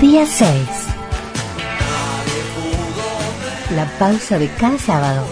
Día 0.00 0.26
6. 0.26 0.52
La 3.74 3.86
pausa 3.98 4.38
de 4.38 4.48
cada 4.50 4.76
sábado. 4.76 5.24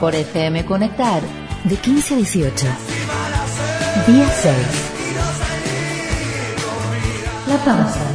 Por 0.00 0.14
FM 0.14 0.64
Conectar, 0.64 1.20
de 1.64 1.76
15 1.76 2.14
a 2.14 2.16
18. 2.16 2.66
Día 4.06 4.26
6. 4.26 4.56
La 7.48 7.56
pausa. 7.58 8.06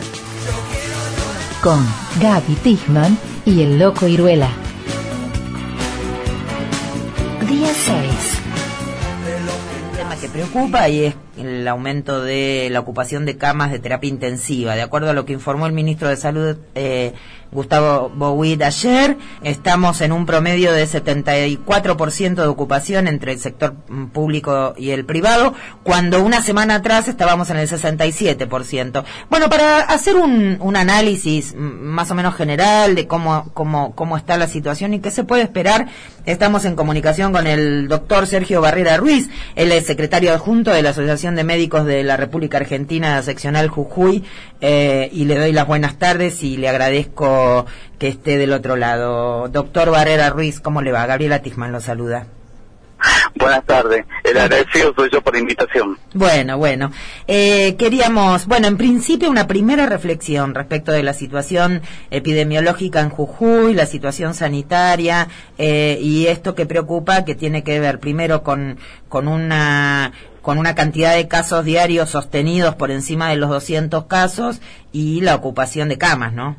Con 1.61 1.85
Gaby 2.19 2.55
Tichman 2.63 3.15
y 3.45 3.61
el 3.61 3.77
Loco 3.77 4.07
Iruela. 4.07 4.49
Día 7.47 7.69
6. 7.85 8.35
Tema 9.95 10.17
que 10.17 10.27
preocupa 10.27 10.89
y 10.89 11.05
es 11.05 11.15
el 11.37 11.65
aumento 11.67 12.21
de 12.21 12.67
la 12.69 12.81
ocupación 12.81 13.25
de 13.25 13.37
camas 13.37 13.71
de 13.71 13.79
terapia 13.79 14.09
intensiva. 14.09 14.75
De 14.75 14.81
acuerdo 14.81 15.09
a 15.09 15.13
lo 15.13 15.25
que 15.25 15.31
informó 15.31 15.67
el 15.67 15.71
ministro 15.71 16.09
de 16.09 16.17
Salud, 16.17 16.57
eh, 16.75 17.13
Gustavo 17.55 18.11
Bouit, 18.13 18.61
ayer, 18.61 19.17
estamos 19.41 20.01
en 20.01 20.11
un 20.11 20.25
promedio 20.25 20.73
de 20.73 20.85
74% 20.85 22.35
de 22.35 22.47
ocupación 22.47 23.07
entre 23.07 23.31
el 23.31 23.39
sector 23.39 23.75
mm, 23.87 24.07
público 24.07 24.75
y 24.77 24.91
el 24.91 25.05
privado, 25.05 25.53
cuando 25.81 26.21
una 26.21 26.41
semana 26.41 26.75
atrás 26.75 27.07
estábamos 27.07 27.49
en 27.49 27.57
el 27.57 27.69
67%. 27.69 29.03
Bueno, 29.29 29.49
para 29.49 29.79
hacer 29.79 30.17
un, 30.17 30.57
un 30.59 30.75
análisis 30.75 31.55
mm, 31.55 31.57
más 31.57 32.11
o 32.11 32.15
menos 32.15 32.35
general 32.35 32.93
de 32.93 33.07
cómo, 33.07 33.49
cómo, 33.53 33.95
cómo 33.95 34.17
está 34.17 34.37
la 34.37 34.47
situación 34.47 34.93
y 34.93 34.99
qué 34.99 35.09
se 35.09 35.23
puede 35.23 35.43
esperar, 35.43 35.87
estamos 36.25 36.65
en 36.65 36.75
comunicación 36.75 37.31
con 37.31 37.47
el 37.47 37.87
doctor 37.87 38.27
Sergio 38.27 38.59
Barrera 38.59 38.97
Ruiz, 38.97 39.29
él 39.55 39.71
es 39.71 39.85
secretario 39.85 40.33
adjunto 40.33 40.71
de 40.71 40.83
la 40.83 40.89
Asociación 40.89 41.35
de 41.35 41.45
Médicos 41.45 41.85
de 41.85 42.03
la 42.03 42.17
República 42.17 42.57
Argentina, 42.57 43.21
seccional 43.21 43.69
Jujuy, 43.69 44.25
eh, 44.59 45.09
y 45.13 45.23
le 45.23 45.37
doy 45.37 45.53
las 45.53 45.67
buenas 45.67 45.97
tardes 45.97 46.43
y 46.43 46.57
le 46.57 46.67
agradezco 46.67 47.44
que 47.99 48.07
esté 48.07 48.37
del 48.37 48.53
otro 48.53 48.75
lado. 48.75 49.47
Doctor 49.49 49.91
Barrera 49.91 50.29
Ruiz, 50.29 50.59
¿cómo 50.59 50.81
le 50.81 50.91
va? 50.91 51.05
Gabriela 51.05 51.41
Tisman 51.41 51.71
lo 51.71 51.79
saluda. 51.79 52.27
Buenas 53.35 53.65
tardes. 53.65 54.05
El 54.23 54.37
agradecido 54.37 54.93
soy 54.95 55.09
yo 55.11 55.21
por 55.21 55.33
la 55.33 55.39
invitación. 55.39 55.97
Bueno, 56.13 56.57
bueno. 56.57 56.91
Eh, 57.27 57.75
queríamos, 57.77 58.47
bueno, 58.47 58.67
en 58.67 58.77
principio 58.77 59.29
una 59.29 59.47
primera 59.47 59.85
reflexión 59.85 60.55
respecto 60.55 60.91
de 60.91 61.03
la 61.03 61.13
situación 61.13 61.81
epidemiológica 62.11 63.01
en 63.01 63.09
Jujuy, 63.09 63.73
la 63.73 63.85
situación 63.85 64.33
sanitaria 64.33 65.27
eh, 65.57 65.97
y 66.01 66.27
esto 66.27 66.55
que 66.55 66.65
preocupa 66.65 67.25
que 67.25 67.35
tiene 67.35 67.63
que 67.63 67.79
ver 67.79 67.99
primero 67.99 68.43
con, 68.43 68.77
con 69.09 69.27
una 69.27 70.11
con 70.41 70.59
una 70.59 70.75
cantidad 70.75 71.15
de 71.15 71.27
casos 71.27 71.65
diarios 71.65 72.11
sostenidos 72.11 72.75
por 72.75 72.91
encima 72.91 73.31
de 73.31 73.35
los 73.35 73.49
200 73.49 74.05
casos 74.05 74.61
y 74.91 75.21
la 75.21 75.33
ocupación 75.33 75.89
de 75.89 75.97
camas, 75.97 76.33
¿no? 76.33 76.55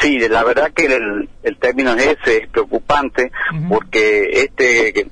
Sí, 0.00 0.18
la 0.28 0.44
verdad 0.44 0.70
que 0.72 0.86
el, 0.86 1.28
el 1.42 1.56
término 1.56 1.92
ese 1.94 2.36
es 2.38 2.48
preocupante 2.48 3.32
porque 3.68 4.30
este 4.32 5.08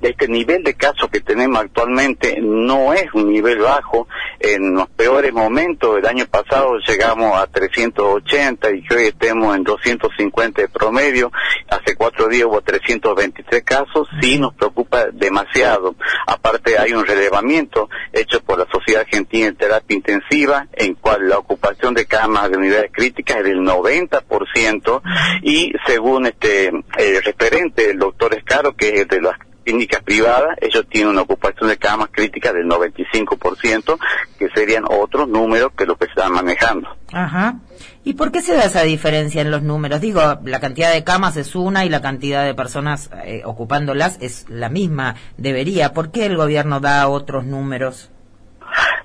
este 0.00 0.28
nivel 0.28 0.62
de 0.62 0.74
casos 0.74 1.10
que 1.10 1.20
tenemos 1.20 1.58
actualmente 1.58 2.38
no 2.40 2.94
es 2.94 3.12
un 3.12 3.30
nivel 3.30 3.58
bajo. 3.58 4.08
En 4.40 4.74
los 4.74 4.88
peores 4.88 5.34
momentos 5.34 5.96
del 5.96 6.06
año 6.06 6.24
pasado 6.24 6.78
llegamos 6.88 7.38
a 7.38 7.46
380 7.46 8.70
y 8.70 8.84
hoy 8.90 9.04
estemos 9.08 9.54
en 9.54 9.64
250 9.64 10.62
de 10.62 10.68
promedio. 10.68 11.30
Hace 11.68 11.94
cuatro 11.94 12.26
días 12.26 12.46
hubo 12.46 12.62
323 12.62 13.62
casos. 13.62 14.08
Sí 14.22 14.38
nos 14.38 14.54
preocupa 14.54 15.08
demasiado. 15.12 15.94
Aparte 16.26 16.78
hay 16.78 16.94
un 16.94 17.04
relevamiento 17.04 17.90
hecho 18.14 18.40
por 18.42 18.58
la 18.58 18.66
Sociedad 18.72 19.02
Argentina 19.02 19.46
de 19.46 19.52
Terapia 19.52 19.94
Intensiva 19.94 20.66
en 20.72 20.94
cual 20.94 21.28
la 21.28 21.36
ocupación 21.36 21.92
de 21.92 22.06
camas 22.06 22.50
de 22.50 22.56
unidades 22.56 22.90
críticas 22.92 23.38
es 23.38 23.44
del 23.44 23.60
90% 23.60 25.02
y 25.42 25.72
según 25.86 26.24
este 26.26 26.68
el 26.96 27.22
referente, 27.22 27.90
el 27.90 27.98
doctor 27.98 28.32
Escaro, 28.32 28.74
que 28.74 29.02
es 29.02 29.08
de 29.08 29.20
las 29.20 29.36
clínicas 29.64 30.02
privadas, 30.02 30.56
ellos 30.60 30.86
tienen 30.88 31.10
una 31.10 31.22
ocupación 31.22 31.68
de 31.68 31.76
camas 31.76 32.08
críticas 32.10 32.54
del 32.54 32.66
95%, 32.66 33.98
que 34.38 34.48
serían 34.54 34.84
otros 34.88 35.28
números 35.28 35.72
que 35.76 35.86
lo 35.86 35.96
que 35.96 36.06
están 36.06 36.32
manejando. 36.32 36.88
Ajá. 37.12 37.56
¿Y 38.04 38.14
por 38.14 38.32
qué 38.32 38.42
se 38.42 38.54
da 38.54 38.64
esa 38.64 38.82
diferencia 38.82 39.42
en 39.42 39.50
los 39.50 39.62
números? 39.62 40.00
Digo, 40.00 40.20
la 40.44 40.60
cantidad 40.60 40.92
de 40.92 41.04
camas 41.04 41.36
es 41.36 41.54
una 41.54 41.84
y 41.84 41.88
la 41.88 42.00
cantidad 42.00 42.44
de 42.44 42.54
personas 42.54 43.10
eh, 43.24 43.42
ocupándolas 43.44 44.18
es 44.20 44.46
la 44.48 44.68
misma, 44.68 45.16
debería. 45.36 45.92
¿Por 45.92 46.10
qué 46.10 46.26
el 46.26 46.36
gobierno 46.36 46.80
da 46.80 47.08
otros 47.08 47.44
números? 47.44 48.10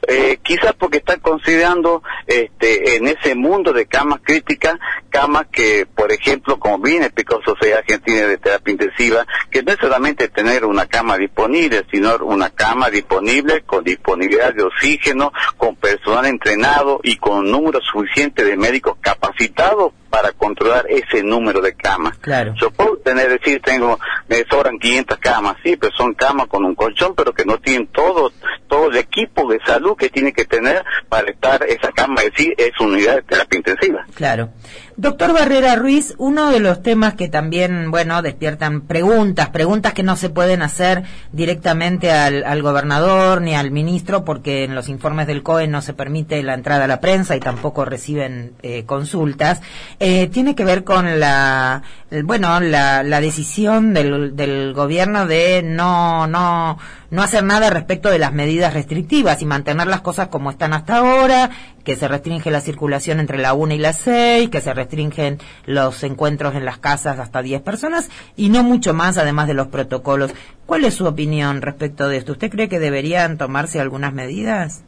Eh, 0.07 0.37
quizás 0.43 0.73
porque 0.77 0.99
están 0.99 1.19
considerando 1.19 2.03
este, 2.27 2.95
en 2.95 3.07
ese 3.07 3.35
mundo 3.35 3.73
de 3.73 3.85
camas 3.85 4.19
críticas, 4.23 4.75
camas 5.09 5.47
que, 5.51 5.85
por 5.85 6.11
ejemplo, 6.11 6.57
como 6.57 6.79
bien 6.79 7.03
explicó 7.03 7.39
Sociedad 7.45 7.79
Argentina 7.79 8.27
de 8.27 8.37
Terapia 8.37 8.71
Intensiva, 8.71 9.25
que 9.49 9.63
no 9.63 9.71
es 9.71 9.79
solamente 9.79 10.27
tener 10.27 10.65
una 10.65 10.85
cama 10.87 11.17
disponible, 11.17 11.85
sino 11.91 12.15
una 12.17 12.49
cama 12.49 12.89
disponible 12.89 13.61
con 13.61 13.83
disponibilidad 13.83 14.53
de 14.53 14.63
oxígeno, 14.63 15.31
con 15.57 15.75
personal 15.75 16.25
entrenado 16.25 16.99
y 17.03 17.17
con 17.17 17.39
un 17.39 17.51
número 17.51 17.79
suficiente 17.81 18.43
de 18.43 18.57
médicos 18.57 18.97
capacitados 19.01 19.93
para 20.15 20.31
controlar 20.31 20.85
ese 20.89 21.23
número 21.23 21.59
de 21.59 21.73
camas. 21.73 22.17
Claro. 22.19 22.53
Yo 22.55 22.71
puedo 22.71 22.95
tener, 22.97 23.27
decir, 23.27 23.61
tengo, 23.61 23.99
me 24.29 24.45
sobran 24.49 24.79
500 24.79 25.17
camas, 25.17 25.57
sí, 25.61 25.75
pero 25.75 25.93
son 25.93 26.13
camas 26.13 26.47
con 26.47 26.63
un 26.63 26.73
colchón, 26.73 27.13
pero 27.15 27.33
que 27.33 27.43
no 27.43 27.57
tienen 27.57 27.87
todo, 27.87 28.31
todo 28.67 28.89
el 28.89 28.95
equipo 28.95 29.45
de 29.51 29.59
salud 29.65 29.97
que 29.97 30.09
tiene 30.09 30.31
que 30.31 30.45
tener 30.45 30.85
para 31.09 31.29
estar 31.29 31.63
esa 31.63 31.91
cama, 31.91 32.14
decir, 32.23 32.53
es 32.57 32.71
unidad 32.79 33.15
de 33.15 33.21
terapia 33.23 33.57
intensiva. 33.57 34.05
Claro. 34.13 34.49
Doctor 34.97 35.33
Barrera 35.33 35.75
Ruiz, 35.75 36.13
uno 36.17 36.51
de 36.51 36.61
los 36.61 36.81
temas 36.81 37.15
que 37.15 37.27
también, 37.27 37.91
bueno, 37.91 38.21
despiertan 38.21 38.81
preguntas, 38.81 39.49
preguntas 39.49 39.93
que 39.93 40.03
no 40.03 40.15
se 40.15 40.29
pueden 40.29 40.61
hacer 40.61 41.03
directamente 41.33 42.11
al, 42.11 42.45
al 42.45 42.61
gobernador 42.61 43.41
ni 43.41 43.55
al 43.55 43.71
ministro 43.71 44.23
porque 44.23 44.63
en 44.63 44.73
los 44.73 44.87
informes 44.87 45.27
del 45.27 45.43
COE 45.43 45.67
no 45.67 45.81
se 45.81 45.93
permite 45.93 46.41
la 46.43 46.53
entrada 46.53 46.85
a 46.85 46.87
la 46.87 47.01
prensa 47.01 47.35
y 47.35 47.41
tampoco 47.41 47.83
reciben 47.83 48.53
eh, 48.61 48.85
consultas, 48.85 49.61
eh, 49.99 50.27
tiene 50.27 50.55
que 50.55 50.63
ver 50.63 50.85
con 50.85 51.19
la, 51.19 51.83
bueno, 52.23 52.59
la, 52.61 53.03
la 53.03 53.19
decisión 53.19 53.93
del, 53.93 54.35
del 54.35 54.73
gobierno 54.73 55.27
de 55.27 55.61
no, 55.61 56.25
no, 56.27 56.77
no 57.15 57.23
hacer 57.23 57.43
nada 57.43 57.69
respecto 57.71 58.09
de 58.09 58.19
las 58.19 58.33
medidas 58.33 58.73
restrictivas 58.73 59.41
y 59.41 59.45
mantener 59.45 59.87
las 59.87 60.01
cosas 60.01 60.27
como 60.27 60.51
están 60.51 60.73
hasta 60.73 60.97
ahora, 60.97 61.49
que 61.83 61.95
se 61.95 62.07
restringe 62.07 62.51
la 62.51 62.61
circulación 62.61 63.19
entre 63.19 63.39
la 63.39 63.53
1 63.53 63.73
y 63.73 63.77
la 63.79 63.93
6, 63.93 64.49
que 64.49 64.61
se 64.61 64.73
restringen 64.73 65.39
los 65.65 66.03
encuentros 66.03 66.55
en 66.55 66.65
las 66.65 66.77
casas 66.77 67.17
hasta 67.17 67.41
10 67.41 67.61
personas 67.61 68.09
y 68.35 68.49
no 68.49 68.63
mucho 68.63 68.93
más 68.93 69.17
además 69.17 69.47
de 69.47 69.55
los 69.55 69.67
protocolos. 69.67 70.31
¿Cuál 70.65 70.85
es 70.85 70.93
su 70.93 71.05
opinión 71.05 71.61
respecto 71.61 72.07
de 72.07 72.17
esto? 72.17 72.33
¿Usted 72.33 72.51
cree 72.51 72.69
que 72.69 72.79
deberían 72.79 73.37
tomarse 73.37 73.79
algunas 73.79 74.13
medidas? 74.13 74.84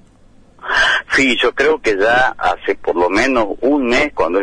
Sí, 1.13 1.37
yo 1.41 1.53
creo 1.53 1.81
que 1.81 1.97
ya 1.97 2.35
hace 2.37 2.75
por 2.75 2.95
lo 2.95 3.09
menos 3.09 3.47
un 3.61 3.87
mes, 3.87 4.11
cuando, 4.13 4.41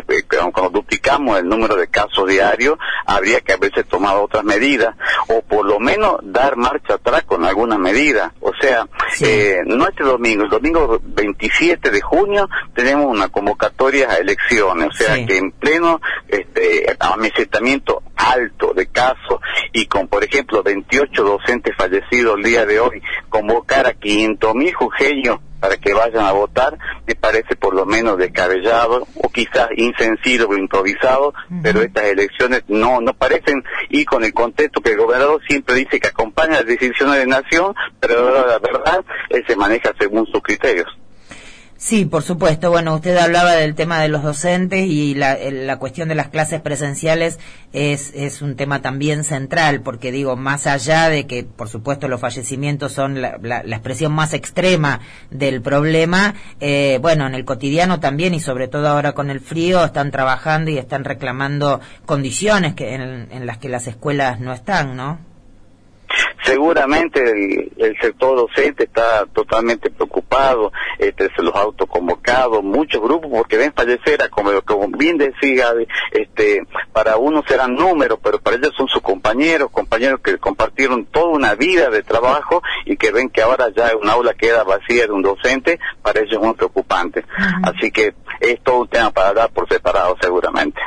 cuando 0.51 0.69
duplicamos 0.69 1.39
el 1.39 1.47
número 1.47 1.75
de 1.75 1.87
casos 1.87 2.27
diarios, 2.27 2.77
habría 3.05 3.41
que 3.41 3.53
haberse 3.53 3.83
tomado 3.83 4.23
otras 4.23 4.43
medidas, 4.43 4.95
o 5.27 5.41
por 5.41 5.65
lo 5.65 5.79
menos 5.79 6.17
dar 6.23 6.55
marcha 6.57 6.95
atrás 6.95 7.23
con 7.23 7.45
alguna 7.45 7.77
medida. 7.77 8.33
O 8.41 8.51
sea, 8.59 8.87
Sí. 9.13 9.25
eh, 9.27 9.61
no 9.65 9.87
este 9.87 10.03
domingo, 10.03 10.43
el 10.43 10.49
domingo 10.49 10.99
27 11.03 11.91
de 11.91 12.01
junio 12.01 12.49
tenemos 12.73 13.05
una 13.07 13.29
convocatoria 13.29 14.09
a 14.11 14.15
elecciones, 14.15 14.89
o 14.89 14.93
sea 14.93 15.15
Sí. 15.15 15.25
que 15.25 15.37
en 15.37 15.51
pleno 15.51 16.01
este, 16.27 16.95
amesetamiento 16.99 18.01
alto 18.15 18.73
de 18.73 18.87
casos 18.87 19.39
y 19.75 19.87
con, 19.87 20.07
por 20.07 20.23
ejemplo, 20.23 20.63
28 20.63 21.21
docentes 21.21 21.75
fallecidos 21.75 22.37
el 22.37 22.43
día 22.43 22.65
de 22.65 22.79
hoy, 22.79 23.01
convocar 23.27 23.85
a 23.85 23.93
500 23.93 24.55
mil 24.55 24.73
jujeños 24.73 25.39
para 25.59 25.75
que 25.75 25.93
vayan 25.93 26.23
a 26.23 26.31
votar, 26.31 26.77
me 27.05 27.13
parece 27.15 27.57
por 27.57 27.75
lo 27.75 27.85
menos 27.85 28.17
descabellado 28.17 29.05
o 29.15 29.29
quizás 29.29 29.67
insensible 29.75 30.45
o 30.45 30.57
improvisado, 30.57 31.33
pero 31.61 31.81
estas 31.81 32.05
elecciones 32.05 32.63
no 32.69 33.01
no 33.01 33.13
parecen 33.15 33.63
ir 33.89 34.05
con 34.05 34.23
el 34.23 34.33
contexto 34.33 34.79
que 34.79 34.91
el 34.91 34.97
gobernador 34.97 35.41
siempre 35.45 35.75
dice 35.75 35.99
que 35.99 36.07
acompaña 36.07 36.53
las 36.53 36.67
decisiones 36.67 37.17
de 37.17 37.27
nación, 37.27 37.75
pero 37.99 38.47
la 38.47 38.59
verdad 38.59 39.03
él 39.29 39.43
se 39.45 39.57
maneja 39.57 39.91
según 39.99 40.25
sus 40.27 40.41
criterios. 40.41 40.87
Sí, 41.87 42.05
por 42.05 42.23
supuesto. 42.23 42.71
Bueno, 42.71 42.95
usted 42.95 43.15
hablaba 43.15 43.51
del 43.51 43.75
tema 43.75 44.01
de 44.01 44.07
los 44.07 44.23
docentes 44.23 44.87
y 44.87 45.13
la, 45.13 45.37
la 45.51 45.77
cuestión 45.77 46.09
de 46.09 46.15
las 46.15 46.29
clases 46.29 46.59
presenciales 46.59 47.37
es, 47.73 48.11
es 48.15 48.41
un 48.41 48.55
tema 48.55 48.81
también 48.81 49.23
central, 49.23 49.81
porque 49.81 50.11
digo, 50.11 50.35
más 50.35 50.65
allá 50.65 51.09
de 51.09 51.27
que, 51.27 51.43
por 51.43 51.69
supuesto, 51.69 52.07
los 52.07 52.19
fallecimientos 52.19 52.91
son 52.91 53.21
la, 53.21 53.37
la- 53.39 53.61
la 53.61 53.75
expresión 53.75 54.13
más 54.13 54.33
extrema 54.33 54.99
del 55.29 55.61
problema, 55.61 56.33
eh, 56.59 56.97
bueno, 57.03 57.27
en 57.27 57.35
el 57.35 57.45
cotidiano 57.45 57.99
también 57.99 58.33
y 58.33 58.39
sobre 58.39 58.67
todo 58.67 58.87
ahora 58.87 59.11
con 59.11 59.29
el 59.29 59.39
frío 59.39 59.85
están 59.85 60.09
trabajando 60.09 60.71
y 60.71 60.79
están 60.79 61.03
reclamando 61.03 61.81
condiciones 62.07 62.73
que 62.73 62.95
en, 62.95 63.27
en 63.31 63.45
las 63.45 63.59
que 63.59 63.69
las 63.69 63.85
escuelas 63.85 64.39
no 64.39 64.53
están, 64.53 64.95
¿no? 64.97 65.19
Seguramente 66.45 67.21
el, 67.77 67.97
sector 67.99 68.37
docente 68.37 68.83
está 68.83 69.25
totalmente 69.33 69.89
preocupado, 69.89 70.71
este, 70.99 71.29
se 71.35 71.41
los 71.41 71.55
ha 71.55 71.61
autoconvocado, 71.61 72.61
muchos 72.61 73.01
grupos, 73.01 73.31
porque 73.31 73.57
ven 73.57 73.73
fallecer, 73.73 74.21
a, 74.21 74.29
como, 74.29 74.51
como 74.61 74.87
bien 74.97 75.17
decía, 75.17 75.73
este, 76.11 76.65
para 76.93 77.17
unos 77.17 77.45
serán 77.47 77.75
números, 77.75 78.19
pero 78.21 78.39
para 78.39 78.57
ellos 78.57 78.73
son 78.77 78.87
sus 78.87 79.01
compañeros, 79.01 79.71
compañeros 79.71 80.19
que 80.23 80.37
compartieron 80.37 81.05
toda 81.05 81.27
una 81.27 81.55
vida 81.55 81.89
de 81.89 82.03
trabajo 82.03 82.61
y 82.85 82.97
que 82.97 83.11
ven 83.11 83.29
que 83.29 83.41
ahora 83.41 83.69
ya 83.75 83.95
un 83.95 84.09
aula 84.09 84.33
queda 84.33 84.63
vacía 84.63 85.07
de 85.07 85.11
un 85.11 85.23
docente, 85.23 85.79
para 86.01 86.19
ellos 86.19 86.33
es 86.33 86.39
muy 86.39 86.53
preocupante. 86.53 87.25
Así 87.63 87.91
que 87.91 88.13
es 88.39 88.61
todo 88.61 88.81
un 88.81 88.87
tema 88.87 89.11
para 89.11 89.33
dar 89.33 89.49
por 89.49 89.67
separado 89.67 90.15
seguramente. 90.21 90.79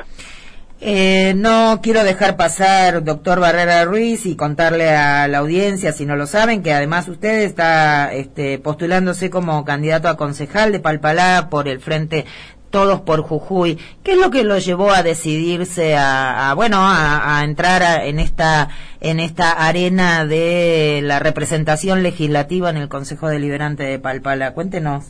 Eh, 0.80 1.34
no 1.36 1.80
quiero 1.82 2.04
dejar 2.04 2.36
pasar, 2.36 3.02
doctor 3.02 3.40
Barrera 3.40 3.84
Ruiz, 3.84 4.26
y 4.26 4.36
contarle 4.36 4.90
a 4.90 5.26
la 5.26 5.38
audiencia, 5.38 5.92
si 5.92 6.06
no 6.06 6.14
lo 6.14 6.26
saben, 6.26 6.62
que 6.62 6.72
además 6.72 7.08
usted 7.08 7.42
está 7.42 8.12
este, 8.12 8.58
postulándose 8.60 9.28
como 9.28 9.64
candidato 9.64 10.08
a 10.08 10.16
concejal 10.16 10.70
de 10.70 10.78
Palpalá 10.78 11.48
por 11.50 11.66
el 11.66 11.80
Frente 11.80 12.26
Todos 12.70 13.00
por 13.00 13.22
Jujuy. 13.22 13.76
¿Qué 14.04 14.12
es 14.12 14.18
lo 14.18 14.30
que 14.30 14.44
lo 14.44 14.58
llevó 14.58 14.92
a 14.92 15.02
decidirse 15.02 15.96
a, 15.98 16.52
bueno, 16.54 16.78
a, 16.80 17.40
entrar 17.42 18.04
en 18.04 18.20
esta 18.20 18.68
en 19.00 19.20
esta 19.20 19.52
arena 19.52 20.26
de 20.26 21.00
la 21.02 21.18
representación 21.18 22.02
legislativa 22.02 22.70
en 22.70 22.76
el 22.76 22.88
Consejo 22.88 23.28
Deliberante 23.28 23.82
de 23.84 23.98
Palpalá? 23.98 24.52
Cuéntenos. 24.52 25.06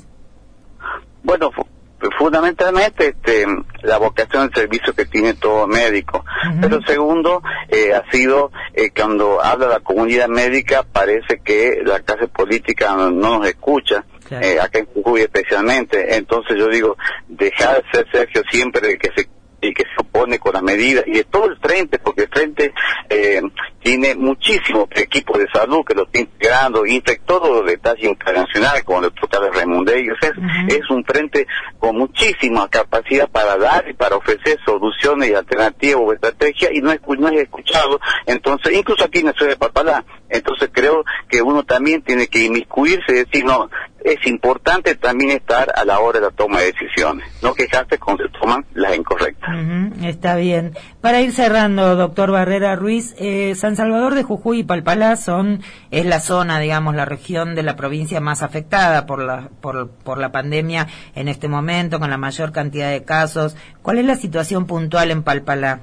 Bueno, 1.25 1.51
fundamentalmente 2.19 3.09
este, 3.09 3.47
la 3.83 3.99
vocación 3.99 4.49
del 4.49 4.63
servicio 4.63 4.95
que 4.95 5.07
tiene 5.07 5.35
todo 5.35 5.67
médico. 5.67 6.25
Pero 6.61 6.81
segundo, 6.83 7.43
eh, 7.69 7.93
ha 7.93 8.09
sido 8.11 8.53
eh, 8.75 8.91
cuando 8.95 9.43
habla 9.43 9.69
la 9.69 9.81
comunidad 9.81 10.29
médica 10.29 10.85
parece 10.85 11.41
que 11.45 11.81
la 11.85 12.01
clase 12.01 12.29
política 12.29 12.95
no, 12.95 13.11
nos 13.11 13.47
escucha. 13.47 14.05
Eh, 14.31 14.59
acá 14.61 14.81
en 14.81 14.87
Jujuy 14.87 15.23
especialmente, 15.23 16.15
entonces 16.15 16.59
yo 16.59 16.69
digo, 16.69 16.97
dejar 17.29 17.83
de 17.83 17.91
ser 17.91 18.07
Sergio 18.13 18.43
siempre 18.51 18.91
el 18.91 18.99
que 18.99 19.11
se 19.17 19.27
y 19.61 19.75
que 19.75 19.83
se 19.83 20.01
opone 20.01 20.39
con 20.39 20.53
la 20.55 20.63
medida 20.63 21.03
y 21.07 21.15
de 21.15 21.25
todo 21.25 21.47
el 21.47 21.59
frente, 21.59 21.99
porque 21.99 22.23
el 22.23 22.29
frente 22.29 22.73
eh, 23.09 23.41
tiene 23.89 24.15
muchísimos 24.17 24.87
equipos 24.97 25.39
de 25.39 25.47
salud 25.51 25.83
que 25.83 25.95
lo 25.95 26.03
está 26.03 26.21
integrando, 26.21 26.85
y 26.85 27.03
todo 27.25 27.63
los 27.63 27.65
detalles 27.65 28.05
internacionales, 28.05 28.85
como 28.85 28.99
el 28.99 29.05
doctor 29.05 29.51
Raimundey, 29.51 30.09
es, 30.09 30.33
es 30.69 30.91
un 30.91 31.03
frente 31.07 31.47
con 31.79 31.97
muchísima 31.97 32.69
capacidad 32.69 33.31
para 33.31 33.57
dar 33.57 33.89
y 33.89 33.95
para 33.95 34.17
ofrecer 34.17 34.59
soluciones 34.67 35.31
y 35.31 35.35
alternativas 35.35 36.03
o 36.05 36.13
estrategias, 36.13 36.73
y 36.75 36.83
no 36.83 36.93
es, 36.93 37.01
no 37.19 37.29
es 37.29 37.41
escuchado, 37.41 37.99
entonces, 38.27 38.77
incluso 38.77 39.05
aquí 39.05 39.21
en 39.21 39.27
la 39.27 39.33
ciudad 39.33 39.53
de 39.53 39.57
Papalá, 39.57 40.05
entonces 40.29 40.69
creo 40.71 41.03
que 41.31 41.41
uno 41.41 41.63
también 41.63 42.03
tiene 42.03 42.27
que 42.27 42.45
inmiscuirse 42.45 43.11
y 43.13 43.25
decir, 43.25 43.47
no, 43.47 43.71
es 44.13 44.27
importante 44.27 44.95
también 44.95 45.31
estar 45.31 45.73
a 45.75 45.85
la 45.85 46.01
hora 46.01 46.21
de 46.21 46.27
la 46.27 46.33
toma 46.33 46.61
de 46.61 46.73
decisiones, 46.73 47.29
no 47.43 47.55
quejarse 47.55 47.99
cuando 47.99 48.25
se 48.25 48.31
toman 48.31 48.65
las 48.75 48.97
incorrectas. 48.97 49.51
está 50.03 50.37
bien. 50.37 50.75
Para 51.01 51.21
ir 51.21 51.33
cerrando, 51.33 51.97
doctor 51.97 52.31
Barrera 52.31 52.77
Ruiz, 52.77 53.15
eh, 53.19 53.55
San 53.55 53.77
Salvador 53.77 54.15
de 54.15 54.23
Jujuy 54.23 54.61
y 54.61 54.65
Palpalá 54.65 55.17
son, 55.17 55.63
es 55.91 56.07
la 56.07 56.21
zona, 56.21 56.59
digamos, 56.59 56.95
la 56.95 57.05
región 57.05 57.55
de 57.55 57.63
la 57.63 57.77
provincia 57.77 58.21
más 58.21 58.43
afectada 58.43 59.07
por 59.07 59.23
la, 59.23 59.49
por, 59.61 59.91
por 59.91 60.19
la 60.19 60.33
pandemia 60.33 60.89
en 61.15 61.29
este 61.29 61.49
momento, 61.49 61.99
con 61.99 62.11
la 62.11 62.19
mayor 62.19 62.53
cantidad 62.53 62.91
de 62.91 63.05
casos. 63.05 63.57
¿Cuál 63.83 63.99
es 63.99 64.05
la 64.05 64.17
situación 64.17 64.67
puntual 64.67 65.11
en 65.11 65.23
Palpalá? 65.23 65.81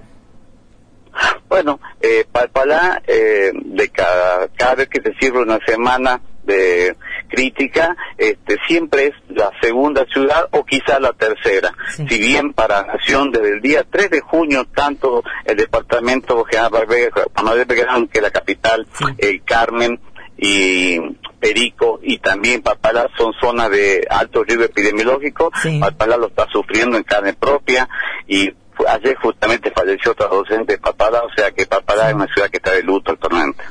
Bueno, 1.47 1.79
eh, 2.01 2.25
Palpalá, 2.31 3.01
eh, 3.07 3.51
de 3.53 3.89
cada, 3.89 4.47
cada 4.49 4.75
vez 4.75 4.89
que 4.89 5.01
se 5.01 5.13
sirve 5.15 5.41
una 5.41 5.59
semana 5.65 6.19
de 6.43 6.95
crítica, 7.35 7.95
este, 8.17 8.57
siempre 8.67 9.07
es 9.07 9.13
la 9.29 9.51
segunda 9.61 10.05
ciudad 10.05 10.47
o 10.51 10.65
quizá 10.65 10.99
la 10.99 11.11
tercera. 11.13 11.73
Si 11.95 12.17
bien 12.17 12.53
para 12.53 12.83
Nación 12.83 13.31
desde 13.31 13.53
el 13.53 13.61
día 13.61 13.85
3 13.89 14.09
de 14.09 14.21
junio, 14.21 14.65
tanto 14.73 15.23
el 15.43 15.57
departamento 15.57 16.45
General 16.45 16.85
Belgrano, 16.87 18.07
que 18.07 18.21
la 18.21 18.31
capital, 18.31 18.87
el 19.17 19.43
Carmen 19.43 19.99
y 20.37 20.99
Perico 21.39 21.99
y 22.01 22.17
también 22.19 22.61
Papalá 22.61 23.07
son 23.17 23.33
zonas 23.39 23.69
de 23.69 24.05
alto 24.09 24.43
riesgo 24.43 24.63
epidemiológico. 24.63 25.51
Papalá 25.79 26.17
lo 26.17 26.27
está 26.27 26.47
sufriendo 26.51 26.97
en 26.97 27.03
carne 27.03 27.33
propia 27.33 27.87
y 28.27 28.51
ayer 28.87 29.15
justamente 29.15 29.71
falleció 29.71 30.11
otra 30.11 30.27
docente 30.27 30.73
de 30.73 30.79
Papalá, 30.79 31.21
o 31.23 31.29
sea 31.35 31.51
que 31.51 31.65
Papalá 31.65 32.09
es 32.09 32.15
una 32.15 32.27
ciudad 32.27 32.49
que 32.49 32.57
está 32.57 32.71
de 32.71 32.83
luto 32.83 33.11
actualmente. 33.11 33.63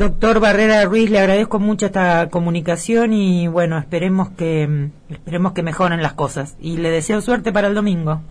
Doctor 0.00 0.40
Barrera 0.40 0.82
Ruiz, 0.86 1.10
le 1.10 1.18
agradezco 1.18 1.58
mucho 1.58 1.84
esta 1.84 2.30
comunicación 2.30 3.12
y 3.12 3.48
bueno, 3.48 3.76
esperemos 3.76 4.30
que 4.30 4.88
esperemos 5.10 5.52
que 5.52 5.62
mejoren 5.62 6.02
las 6.02 6.14
cosas 6.14 6.56
y 6.58 6.78
le 6.78 6.88
deseo 6.88 7.20
suerte 7.20 7.52
para 7.52 7.68
el 7.68 7.74
domingo. 7.74 8.22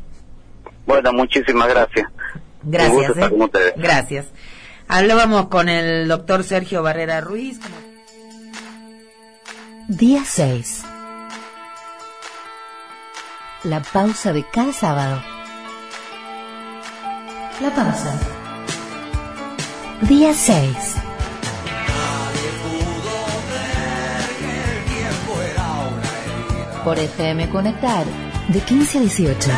Bueno, 0.87 1.13
muchísimas 1.13 1.69
gracias. 1.69 2.09
Gracias. 2.63 3.17
¿eh? 3.17 3.73
Gracias. 3.77 4.25
Hablábamos 4.87 5.49
con 5.49 5.69
el 5.69 6.07
doctor 6.07 6.43
Sergio 6.43 6.81
Barrera 6.81 7.21
Ruiz. 7.21 7.59
Día 9.87 10.23
6. 10.25 10.85
La 13.65 13.81
pausa 13.81 14.33
de 14.33 14.43
cada 14.51 14.73
sábado. 14.73 15.21
La 17.61 17.69
pausa. 17.75 18.19
Día 20.01 20.33
6. 20.33 21.08
Por 26.89 26.97
FM 26.97 27.49
Conectar 27.49 28.03
de 28.47 28.59
15 28.61 28.97
a 28.97 29.01
18. 29.01 29.49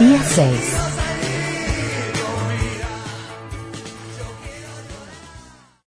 Día 0.00 0.20
6. 0.20 0.81